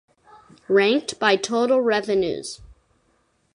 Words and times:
Ranked 0.67 1.19
by 1.19 1.35
total 1.35 1.79
revenues. 1.79 2.59